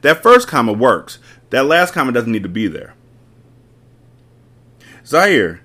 [0.02, 1.18] That first comma works.
[1.50, 2.94] That last comma doesn't need to be there.
[5.07, 5.62] Zaire,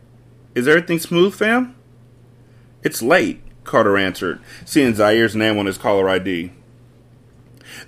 [0.56, 1.76] is everything smooth, fam?
[2.84, 6.52] It's late, Carter answered, seeing Zaire's name on his caller ID.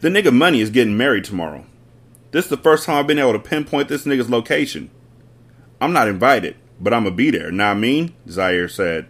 [0.01, 1.65] The nigga Money is getting married tomorrow.
[2.31, 4.89] This is the first time I've been able to pinpoint this nigga's location.
[5.79, 8.13] I'm not invited, but I'ma be there, nah I mean?
[8.29, 9.07] Zaire said.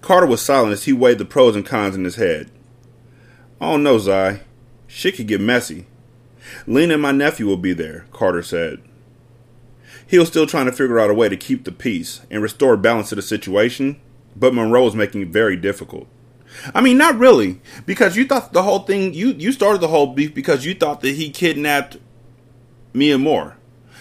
[0.00, 2.50] Carter was silent as he weighed the pros and cons in his head.
[3.60, 4.40] Oh no, Zai.
[4.86, 5.86] Shit could get messy.
[6.66, 8.82] Lena and my nephew will be there, Carter said.
[10.06, 12.76] He was still trying to figure out a way to keep the peace and restore
[12.76, 14.00] balance to the situation,
[14.36, 16.08] but Monroe is making it very difficult.
[16.74, 20.08] I mean, not really, because you thought the whole thing you you started the whole
[20.08, 21.96] beef because you thought that he kidnapped
[22.92, 23.56] Mia Moore.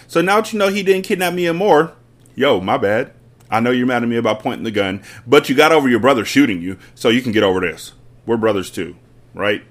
[0.07, 1.93] So now that you know he didn't kidnap Mia Moore,
[2.35, 3.13] yo, my bad.
[3.49, 5.99] I know you're mad at me about pointing the gun, but you got over your
[5.99, 7.93] brother shooting you, so you can get over this.
[8.25, 8.95] We're brothers too,
[9.33, 9.63] right?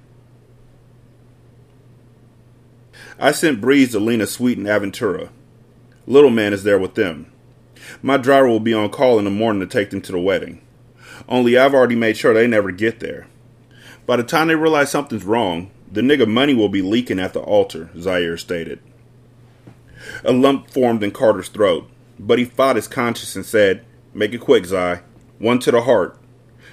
[3.19, 5.31] I sent Breeze to Lena suite and Aventura.
[6.07, 7.30] Little man is there with them.
[8.03, 10.61] My driver will be on call in the morning to take them to the wedding.
[11.29, 13.27] Only I've already made sure they never get there.
[14.07, 17.41] By the time they realize something's wrong, the nigga money will be leaking at the
[17.41, 18.81] altar, Zaire stated.
[20.25, 24.39] A lump formed in Carter's throat, but he fought his conscience and said, Make it
[24.41, 25.03] quick, Zai.
[25.39, 26.19] One to the heart.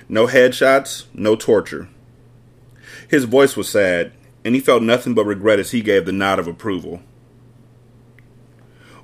[0.09, 1.89] No headshots, no torture.
[3.07, 6.39] His voice was sad, and he felt nothing but regret as he gave the nod
[6.39, 7.01] of approval.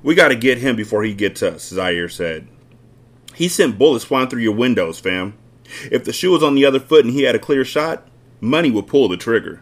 [0.03, 2.47] We gotta get him before he gets us, Zaire said.
[3.33, 5.35] He sent bullets flying through your windows, fam.
[5.89, 8.07] If the shoe was on the other foot and he had a clear shot,
[8.41, 9.61] money would pull the trigger.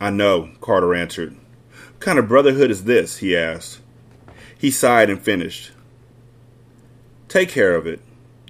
[0.00, 1.34] I know, Carter answered.
[1.34, 3.18] What kind of brotherhood is this?
[3.18, 3.80] he asked.
[4.58, 5.72] He sighed and finished.
[7.28, 8.00] Take care of it.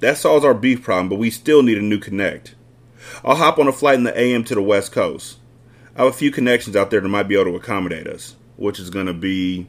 [0.01, 2.55] That solves our beef problem, but we still need a new connect.
[3.25, 5.39] I'll hop on a flight in the AM to the West Coast.
[5.97, 8.79] I have a few connections out there that might be able to accommodate us, which
[8.79, 9.69] is going to be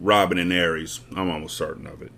[0.00, 1.00] Robin and Aries.
[1.14, 2.10] I'm almost certain of it.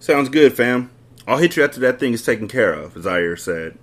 [0.00, 0.90] Sounds good, fam.
[1.26, 3.78] I'll hit you after that thing is taken care of, Zaire said.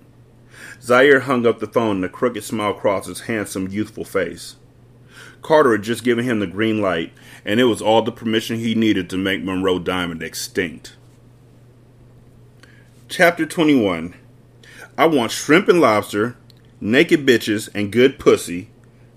[0.80, 4.56] Zaire hung up the phone and a crooked smile crossed his handsome, youthful face.
[5.42, 7.12] Carter had just given him the green light,
[7.44, 10.96] and it was all the permission he needed to make Monroe Diamond extinct.
[13.08, 14.14] Chapter 21
[14.96, 16.36] I want shrimp and lobster,
[16.80, 18.70] naked bitches and good pussy,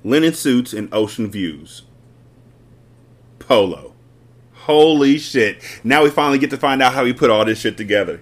[0.04, 1.84] linen suits and ocean views.
[3.48, 3.94] Polo.
[4.66, 5.64] Holy shit.
[5.82, 8.22] Now we finally get to find out how he put all this shit together.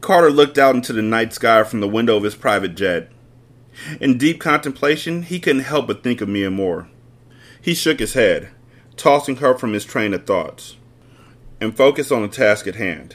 [0.00, 3.12] Carter looked out into the night sky from the window of his private jet.
[4.00, 6.88] In deep contemplation, he couldn't help but think of Mia Moore.
[7.60, 8.50] He shook his head,
[8.96, 10.76] tossing her from his train of thoughts,
[11.60, 13.14] and focused on the task at hand.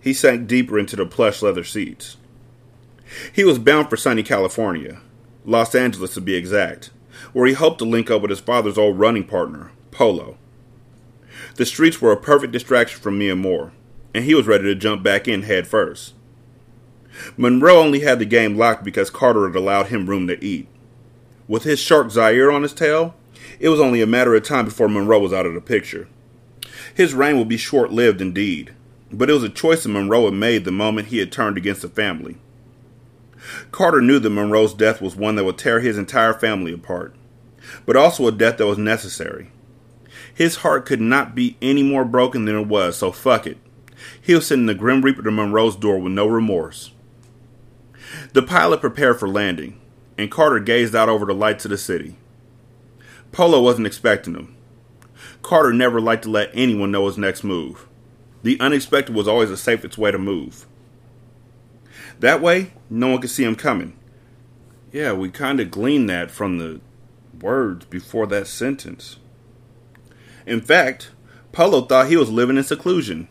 [0.00, 2.16] He sank deeper into the plush leather seats.
[3.34, 5.02] He was bound for sunny California,
[5.44, 6.88] Los Angeles to be exact,
[7.32, 10.36] where he hoped to link up with his father's old running partner, Polo.
[11.56, 13.72] The streets were a perfect distraction from Mia Moore,
[14.14, 16.14] and he was ready to jump back in head first.
[17.36, 20.68] Monroe only had the game locked because Carter had allowed him room to eat.
[21.46, 23.14] With his shark Zaire on his tail,
[23.58, 26.08] it was only a matter of time before Monroe was out of the picture.
[26.94, 28.74] His reign would be short lived indeed,
[29.10, 31.82] but it was a choice that Monroe had made the moment he had turned against
[31.82, 32.36] the family.
[33.70, 37.14] Carter knew that Monroe's death was one that would tear his entire family apart,
[37.86, 39.50] but also a death that was necessary.
[40.32, 43.58] His heart could not be any more broken than it was, so fuck it.
[44.20, 46.92] He was sending the Grim Reaper to Monroe's door with no remorse.
[48.34, 49.80] The pilot prepared for landing,
[50.16, 52.14] and Carter gazed out over the lights of the city.
[53.32, 54.54] Polo wasn't expecting him.
[55.42, 57.88] Carter never liked to let anyone know his next move.
[58.44, 60.67] The unexpected was always the safest way to move.
[62.20, 63.96] That way, no one could see him coming.
[64.92, 66.80] Yeah, we kind of gleaned that from the
[67.40, 69.18] words before that sentence.
[70.46, 71.10] In fact,
[71.52, 73.28] Polo thought he was living in seclusion,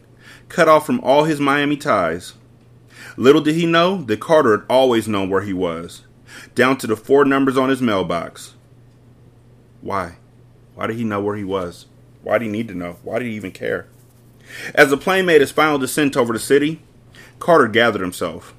[0.49, 2.33] cut off from all his Miami ties.
[3.15, 6.03] Little did he know that Carter had always known where he was,
[6.55, 8.53] down to the four numbers on his mailbox.
[9.81, 10.17] Why?
[10.75, 11.87] Why did he know where he was?
[12.21, 12.97] Why did he need to know?
[13.03, 13.87] Why did he even care?
[14.75, 16.81] As the plane made its final descent over the city,
[17.39, 18.53] Carter gathered himself.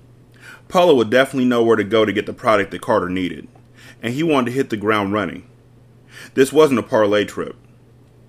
[0.69, 3.49] Polo would definitely know where to go to get the product that Carter needed,
[4.03, 5.49] and he wanted to hit the ground running.
[6.35, 7.57] This wasn't a parlay trip.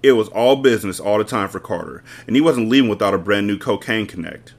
[0.02, 3.18] It was all business all the time for Carter, and he wasn't leaving without a
[3.18, 4.54] brand new cocaine connect.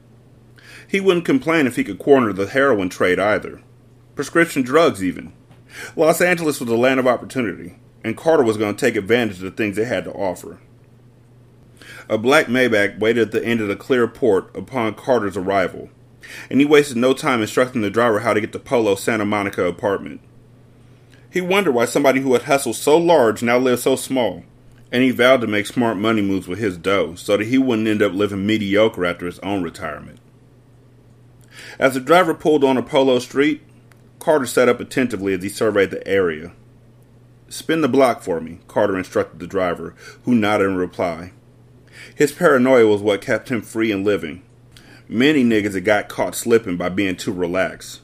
[0.87, 3.61] He wouldn't complain if he could corner the heroin trade either.
[4.13, 5.33] Prescription drugs, even.
[5.95, 9.43] Los Angeles was a land of opportunity, and Carter was going to take advantage of
[9.43, 10.59] the things they had to offer.
[12.09, 15.89] A black Maybach waited at the end of the clear port upon Carter's arrival,
[16.49, 19.65] and he wasted no time instructing the driver how to get to Polo's Santa Monica
[19.65, 20.21] apartment.
[21.29, 24.43] He wondered why somebody who had hustled so large now lived so small,
[24.91, 27.87] and he vowed to make smart money moves with his dough so that he wouldn't
[27.87, 30.19] end up living mediocre after his own retirement.
[31.79, 33.61] As the driver pulled on a Polo street,
[34.19, 36.51] Carter sat up attentively as he surveyed the area.
[37.49, 41.31] Spin the block for me, Carter instructed the driver, who nodded in reply.
[42.15, 44.43] His paranoia was what kept him free and living.
[45.13, 47.99] Many niggas had got caught slipping by being too relaxed.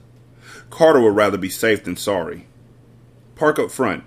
[0.70, 2.48] Carter would rather be safe than sorry.
[3.36, 4.04] Park up front.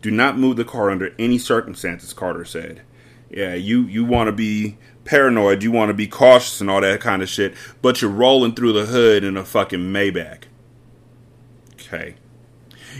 [0.00, 2.82] Do not move the car under any circumstances, Carter said.
[3.30, 7.00] Yeah, you, you want to be paranoid, you want to be cautious and all that
[7.00, 10.42] kind of shit, but you're rolling through the hood in a fucking Maybach.
[11.74, 12.16] Okay.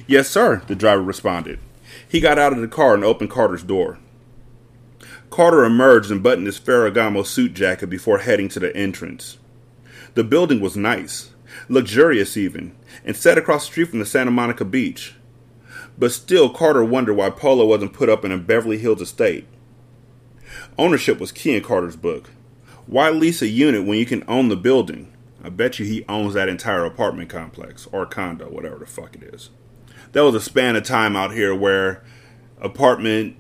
[0.07, 1.59] Yes, sir, the driver responded.
[2.09, 3.99] He got out of the car and opened Carter's door.
[5.33, 9.39] Carter emerged and buttoned his Ferragamo suit jacket before heading to the entrance.
[10.13, 11.31] The building was nice,
[11.71, 15.15] luxurious even, and set across the street from the Santa Monica beach.
[15.97, 19.47] But still, Carter wondered why Polo wasn't put up in a Beverly Hills estate.
[20.77, 22.29] Ownership was key in Carter's book.
[22.87, 25.15] Why lease a unit when you can own the building?
[25.43, 29.23] I bet you he owns that entire apartment complex or condo, whatever the fuck it
[29.23, 29.49] is.
[30.13, 32.05] There was a span of time out here where
[32.61, 33.37] apartment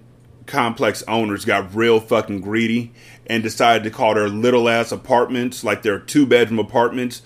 [0.46, 2.92] complex owners got real fucking greedy
[3.26, 7.22] and decided to call their little ass apartments, like their two bedroom apartments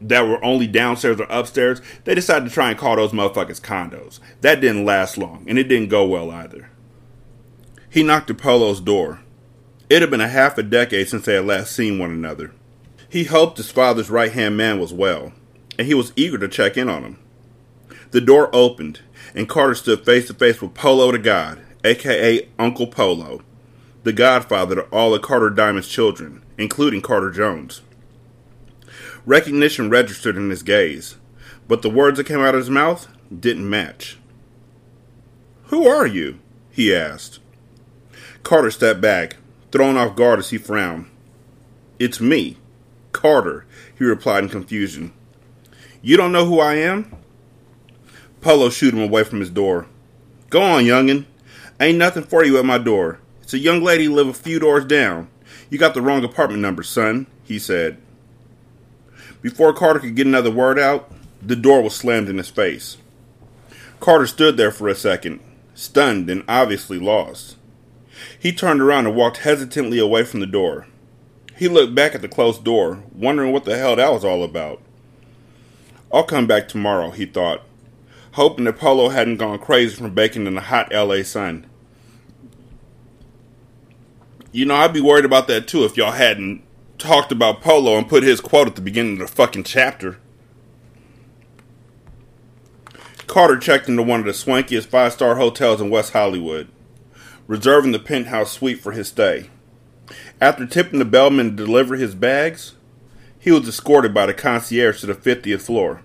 [0.00, 4.20] that were only downstairs or upstairs, they decided to try and call those motherfuckers condos.
[4.42, 6.68] That didn't last long, and it didn't go well either.
[7.88, 9.20] He knocked at Polo's door.
[9.88, 12.52] It had been a half a decade since they had last seen one another.
[13.08, 15.32] He hoped his father's right hand man was well,
[15.78, 17.18] and he was eager to check in on him.
[18.10, 19.00] The door opened,
[19.34, 23.42] and Carter stood face to face with Polo the God, aka Uncle Polo,
[24.02, 27.82] the godfather to all of Carter Diamond's children, including Carter Jones.
[29.26, 31.16] Recognition registered in his gaze,
[31.68, 34.18] but the words that came out of his mouth didn't match.
[35.64, 36.38] Who are you?
[36.70, 37.38] he asked.
[38.42, 39.36] Carter stepped back,
[39.72, 41.06] thrown off guard as he frowned.
[41.98, 42.58] It's me,
[43.12, 43.64] Carter,
[43.96, 45.12] he replied in confusion.
[46.02, 47.16] You don't know who I am?
[48.40, 49.86] Polo shooed him away from his door.
[50.50, 51.24] Go on, youngin'.
[51.80, 53.18] Ain't nothing for you at my door.
[53.42, 55.28] It's a young lady live a few doors down.
[55.70, 57.98] You got the wrong apartment number, son, he said.
[59.42, 62.96] Before Carter could get another word out, the door was slammed in his face.
[64.00, 65.40] Carter stood there for a second,
[65.74, 67.56] stunned and obviously lost.
[68.38, 70.86] He turned around and walked hesitantly away from the door.
[71.56, 74.80] He looked back at the closed door, wondering what the hell that was all about.
[76.12, 77.62] I'll come back tomorrow, he thought,
[78.34, 81.66] hoping that Polo hadn't gone crazy from baking in the hot LA sun.
[84.50, 86.62] You know, I'd be worried about that too if y'all hadn't
[86.98, 90.18] talked about Polo and put his quote at the beginning of the fucking chapter.
[93.26, 96.68] Carter checked into one of the swankiest five star hotels in West Hollywood,
[97.46, 99.48] reserving the penthouse suite for his stay.
[100.40, 102.74] After tipping the bellman to deliver his bags,
[103.38, 106.03] he was escorted by the concierge to the 50th floor.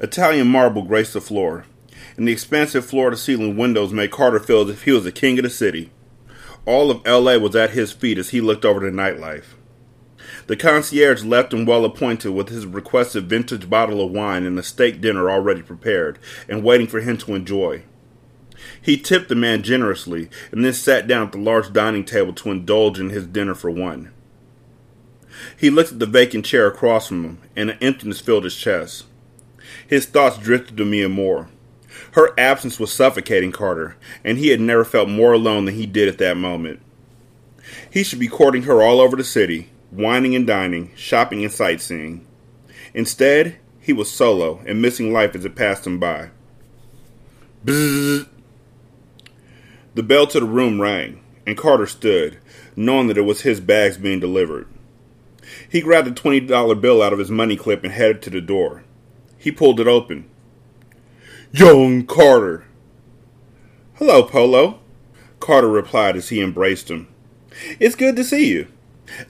[0.00, 1.64] Italian marble graced the floor,
[2.16, 5.12] and the expansive floor to ceiling windows made Carter feel as if he was the
[5.12, 5.90] king of the city.
[6.66, 9.54] All of LA was at his feet as he looked over the nightlife.
[10.46, 14.62] The concierge left him well appointed with his requested vintage bottle of wine and a
[14.62, 16.18] steak dinner already prepared
[16.48, 17.82] and waiting for him to enjoy.
[18.80, 22.50] He tipped the man generously and then sat down at the large dining table to
[22.50, 24.10] indulge in his dinner for one.
[25.56, 29.04] He looked at the vacant chair across from him, and an emptiness filled his chest.
[29.86, 31.48] His thoughts drifted to Mia Moore.
[32.12, 36.08] Her absence was suffocating Carter, and he had never felt more alone than he did
[36.08, 36.80] at that moment.
[37.90, 42.26] He should be courting her all over the city, wining and dining, shopping and sightseeing.
[42.92, 46.30] Instead, he was solo and missing life as it passed him by.
[47.64, 48.26] Bzzz.
[49.94, 52.38] The bell to the room rang, and Carter stood,
[52.74, 54.66] knowing that it was his bags being delivered.
[55.68, 58.82] He grabbed a $20 bill out of his money clip and headed to the door.
[59.44, 60.24] He pulled it open.
[61.52, 62.64] Young Carter!
[63.96, 64.80] Hello, Polo,
[65.38, 67.08] Carter replied as he embraced him.
[67.78, 68.68] It's good to see you.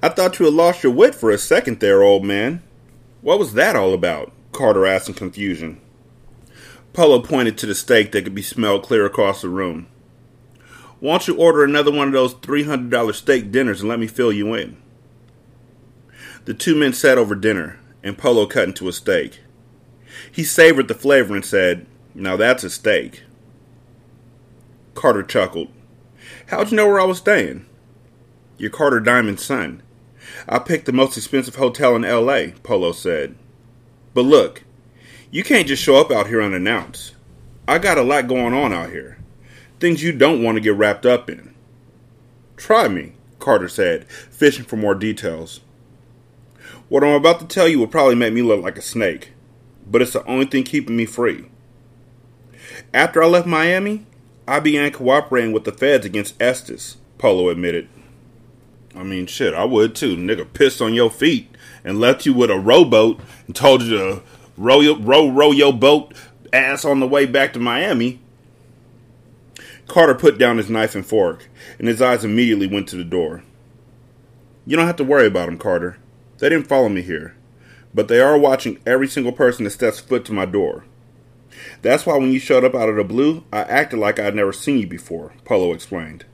[0.00, 2.62] I thought you had lost your wit for a second there, old man.
[3.22, 4.30] What was that all about?
[4.52, 5.80] Carter asked in confusion.
[6.92, 9.88] Polo pointed to the steak that could be smelled clear across the room.
[11.00, 14.30] Why don't you order another one of those $300 steak dinners and let me fill
[14.30, 14.76] you in?
[16.44, 19.40] The two men sat over dinner, and Polo cut into a steak.
[20.34, 23.22] He savored the flavor and said, Now that's a steak.
[24.96, 25.68] Carter chuckled.
[26.48, 27.66] How'd you know where I was staying?
[28.58, 29.80] You're Carter Diamond's son.
[30.48, 33.36] I picked the most expensive hotel in LA, Polo said.
[34.12, 34.64] But look,
[35.30, 37.14] you can't just show up out here unannounced.
[37.68, 39.18] I got a lot going on out here.
[39.78, 41.54] Things you don't want to get wrapped up in.
[42.56, 45.60] Try me, Carter said, fishing for more details.
[46.88, 49.30] What I'm about to tell you will probably make me look like a snake,
[49.86, 51.46] but it's the only thing keeping me free.
[52.92, 54.06] After I left Miami,
[54.46, 57.88] I began cooperating with the feds against Estes, Polo admitted.
[58.94, 60.16] I mean, shit, I would too.
[60.16, 61.50] Nigga pissed on your feet
[61.82, 64.22] and left you with a rowboat and told you to
[64.56, 66.14] row your, row, row your boat
[66.52, 68.20] ass on the way back to Miami.
[69.88, 73.42] Carter put down his knife and fork, and his eyes immediately went to the door.
[74.66, 75.98] You don't have to worry about them, Carter.
[76.38, 77.36] They didn't follow me here,
[77.94, 80.84] but they are watching every single person that steps foot to my door.
[81.82, 84.52] That's why when you showed up out of the blue, I acted like I'd never
[84.52, 86.24] seen you before, Polo explained.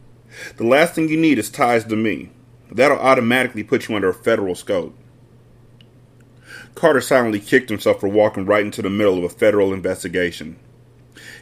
[0.57, 2.31] The last thing you need is ties to me.
[2.73, 4.97] That'll automatically put you under a federal scope.
[6.75, 10.57] Carter silently kicked himself for walking right into the middle of a federal investigation.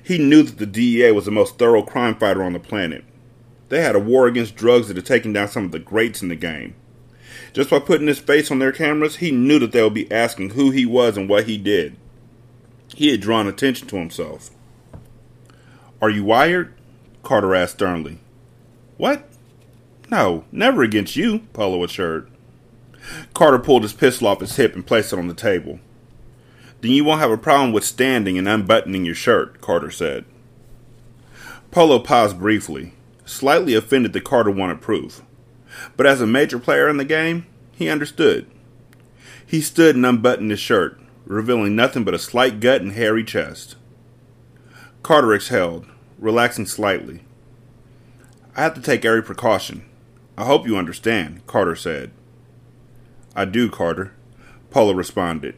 [0.02, 3.04] He knew that the DEA was the most thorough crime fighter on the planet.
[3.68, 6.28] They had a war against drugs that had taken down some of the greats in
[6.28, 6.74] the game.
[7.58, 10.50] Just by putting his face on their cameras, he knew that they would be asking
[10.50, 11.96] who he was and what he did.
[12.94, 14.50] He had drawn attention to himself.
[16.00, 16.72] Are you wired?
[17.24, 18.20] Carter asked sternly.
[18.96, 19.28] What?
[20.08, 22.30] No, never against you, Polo assured.
[23.34, 25.80] Carter pulled his pistol off his hip and placed it on the table.
[26.80, 30.24] Then you won't have a problem with standing and unbuttoning your shirt, Carter said.
[31.72, 32.92] Polo paused briefly,
[33.24, 35.22] slightly offended that Carter wanted proof.
[35.96, 38.46] But as a major player in the game, he understood.
[39.46, 43.76] He stood and unbuttoned his shirt, revealing nothing but a slight gut and hairy chest.
[45.02, 45.86] Carter exhaled,
[46.18, 47.22] relaxing slightly.
[48.56, 49.84] I have to take every precaution.
[50.36, 52.10] I hope you understand, Carter said.
[53.34, 54.12] I do, Carter,
[54.70, 55.54] Polo responded.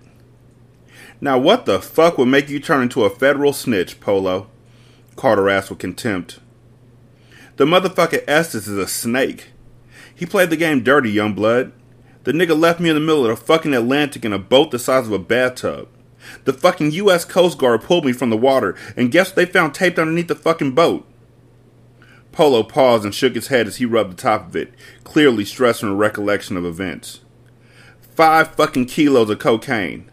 [1.21, 4.49] Now, what the fuck would make you turn into a federal snitch, Polo?
[5.17, 6.41] Carter asked with contempt.
[7.57, 9.49] The motherfucker Estes is a snake.
[10.21, 11.73] He played the game dirty, young blood.
[12.25, 14.79] The nigga left me in the middle of the fucking Atlantic in a boat the
[14.79, 15.89] size of a bathtub.
[16.45, 17.25] The fucking U.S.
[17.25, 20.35] Coast Guard pulled me from the water, and guess what they found taped underneath the
[20.35, 21.07] fucking boat?
[22.33, 25.89] Polo paused and shook his head as he rubbed the top of it, clearly stressing
[25.89, 27.21] a recollection of events
[28.21, 30.05] five fucking kilos of cocaine.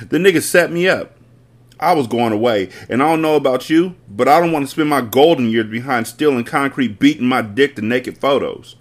[0.00, 1.14] The nigga set me up.
[1.80, 4.70] I was going away, and I don't know about you, but I don't want to
[4.70, 8.76] spend my golden years behind steel and concrete beating my dick to naked photos.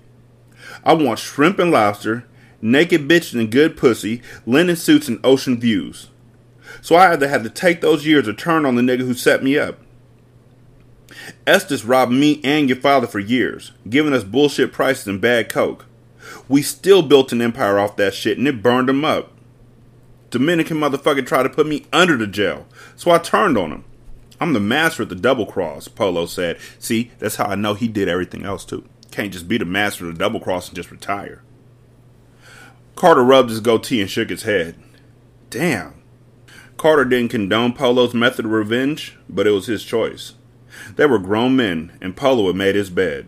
[0.83, 2.25] I want shrimp and lobster,
[2.61, 6.09] naked bitches and good pussy, linen suits and ocean views.
[6.81, 9.43] So I either had to take those years or turn on the nigga who set
[9.43, 9.79] me up.
[11.45, 15.85] Estes robbed me and your father for years, giving us bullshit prices and bad coke.
[16.47, 19.32] We still built an empire off that shit and it burned him up.
[20.33, 22.65] Dominican motherfucker tried to put me under the jail,
[22.95, 23.83] so I turned on him.
[24.41, 26.57] I'm the master of the double cross, Polo said.
[26.79, 28.83] See, that's how I know he did everything else too.
[29.11, 31.43] Can't just be the master of the double cross and just retire.
[32.95, 34.73] Carter rubbed his goatee and shook his head.
[35.51, 35.93] Damn.
[36.77, 40.33] Carter didn't condone Polo's method of revenge, but it was his choice.
[40.95, 43.27] They were grown men, and Polo had made his bed.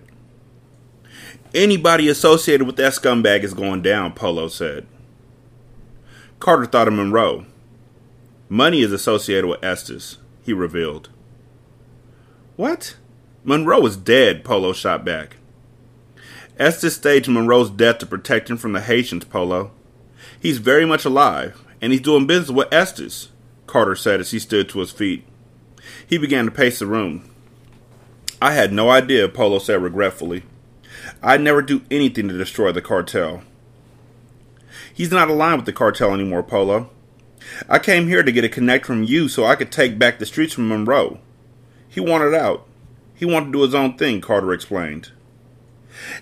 [1.53, 4.87] Anybody associated with that scumbag is going down, Polo said.
[6.39, 7.45] Carter thought of Monroe.
[8.49, 11.09] Money is associated with Estes, he revealed.
[12.55, 12.97] What?
[13.43, 15.37] Monroe is dead, Polo shot back.
[16.57, 19.71] Estes staged Monroe's death to protect him from the Haitians, Polo.
[20.39, 23.29] He's very much alive, and he's doing business with Estes,
[23.67, 25.25] Carter said as he stood to his feet.
[26.07, 27.29] He began to pace the room.
[28.41, 30.43] I had no idea, Polo said regretfully.
[31.21, 33.43] I'd never do anything to destroy the cartel.
[34.95, 36.89] He's not aligned with the cartel anymore, Polo.
[37.67, 40.25] I came here to get a connect from you so I could take back the
[40.25, 41.19] streets from Monroe.
[41.89, 42.65] He wanted out.
[43.13, 45.11] He wanted to do his own thing, Carter explained.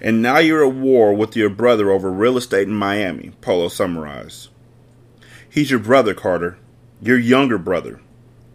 [0.02, 4.50] And now you're at war with your brother over real estate in Miami, Polo summarized.
[5.48, 6.58] He's your brother, Carter.
[7.00, 8.02] Your younger brother.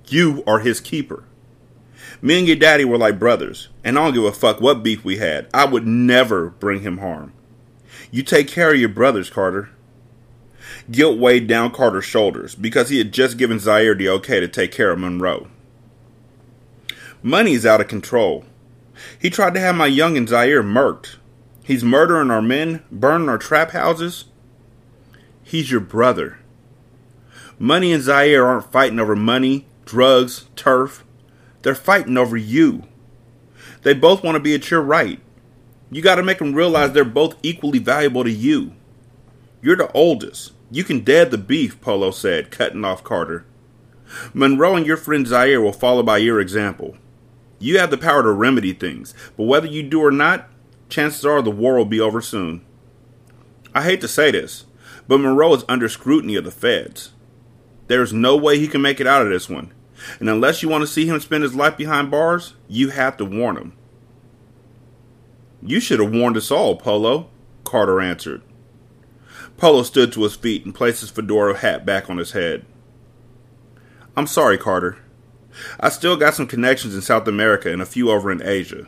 [0.08, 1.22] You are his keeper.
[2.20, 5.04] Me and your daddy were like brothers, and I don't give a fuck what beef
[5.04, 5.46] we had.
[5.54, 7.34] I would never bring him harm.
[8.10, 9.70] You take care of your brothers, Carter.
[10.90, 14.72] Guilt weighed down Carter's shoulders because he had just given Zaire the okay to take
[14.72, 15.48] care of Monroe.
[17.22, 18.44] Money's out of control.
[19.20, 21.16] He tried to have my young and Zaire murked.
[21.64, 24.24] He's murdering our men, burning our trap houses.
[25.42, 26.38] He's your brother.
[27.58, 31.04] Money and Zaire aren't fighting over money, drugs, turf.
[31.62, 32.84] They're fighting over you.
[33.82, 35.20] They both want to be at your right.
[35.90, 38.72] You got to make them realize they're both equally valuable to you.
[39.60, 40.52] You're the oldest.
[40.70, 43.46] You can dead the beef, Polo said, cutting off Carter.
[44.34, 46.96] Monroe and your friend Zaire will follow by your example.
[47.58, 50.48] You have the power to remedy things, but whether you do or not,
[50.88, 52.64] chances are the war will be over soon.
[53.74, 54.64] I hate to say this,
[55.06, 57.12] but Monroe is under scrutiny of the feds.
[57.86, 59.72] There's no way he can make it out of this one.
[60.20, 63.24] And unless you want to see him spend his life behind bars, you have to
[63.24, 63.72] warn him.
[65.62, 67.30] You should have warned us all, Polo,
[67.64, 68.42] Carter answered.
[69.58, 72.64] Polo stood to his feet and placed his fedora hat back on his head.
[74.16, 74.98] I'm sorry, Carter.
[75.80, 78.86] I still got some connections in South America and a few over in Asia.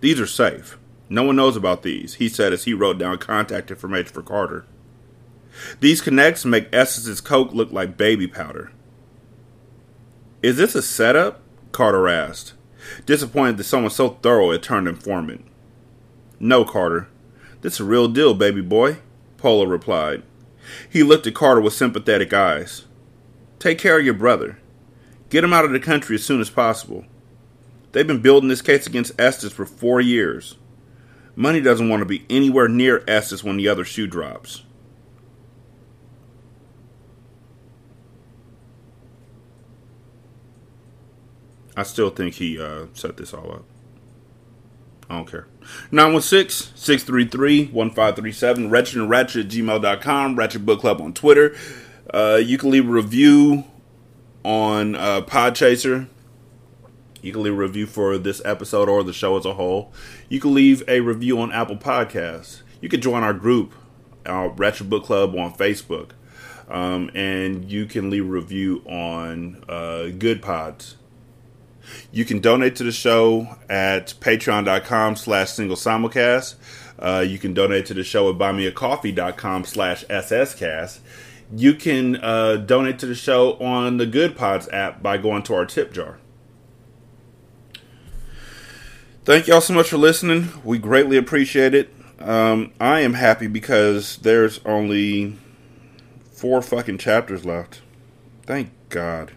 [0.00, 0.78] These are safe.
[1.08, 4.66] No one knows about these, he said as he wrote down contact information for Carter.
[5.80, 8.72] These connects make Estes's coke look like baby powder.
[10.42, 11.42] Is this a setup?
[11.72, 12.52] Carter asked,
[13.06, 15.46] disappointed that someone so thorough had turned informant.
[16.38, 17.08] No, Carter.
[17.62, 18.98] This is a real deal, baby boy,
[19.36, 20.22] Polo replied.
[20.90, 22.84] He looked at Carter with sympathetic eyes.
[23.58, 24.58] Take care of your brother.
[25.30, 27.04] Get him out of the country as soon as possible.
[27.92, 30.56] They've been building this case against Estes for four years.
[31.34, 34.62] Money doesn't want to be anywhere near Estes when the other shoe drops.
[41.76, 43.64] I still think he uh, set this all up.
[45.08, 45.46] I don't care.
[45.90, 48.70] 916 633 1537.
[48.70, 50.36] Wretched and Ratchet at gmail.com.
[50.36, 51.56] Ratchet Book Club on Twitter.
[52.12, 53.64] Uh, you can leave a review
[54.44, 56.08] on uh, Podchaser.
[57.22, 59.92] You can leave a review for this episode or the show as a whole.
[60.28, 62.62] You can leave a review on Apple Podcasts.
[62.80, 63.74] You can join our group,
[64.24, 66.10] our Ratchet Book Club on Facebook.
[66.68, 70.94] Um, and you can leave a review on uh, Goodpods.
[72.12, 76.56] You can donate to the show at patreon.com slash single simulcast.
[76.98, 81.00] Uh, you can donate to the show at buymeacoffee.com slash sscast.
[81.54, 85.66] You can uh, donate to the show on the Goodpods app by going to our
[85.66, 86.18] tip jar.
[89.24, 90.48] Thank y'all so much for listening.
[90.64, 91.92] We greatly appreciate it.
[92.20, 95.36] Um, I am happy because there's only
[96.32, 97.80] four fucking chapters left.
[98.44, 99.32] Thank God.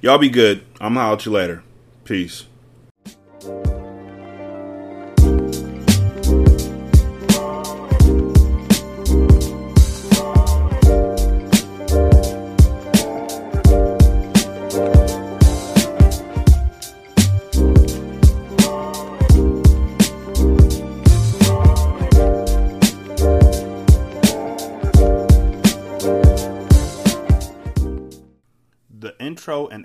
[0.00, 0.64] Y'all be good.
[0.80, 1.62] I'm gonna holler at you later.
[2.04, 2.44] Peace.